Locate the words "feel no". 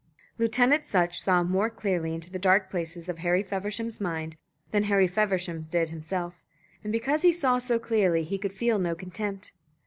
8.53-8.95